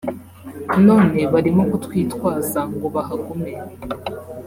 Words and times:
none 0.87 1.17
barimo 1.33 1.63
kutwitwaza 1.71 2.59
ngo 2.73 2.85
bahagume 2.95 3.51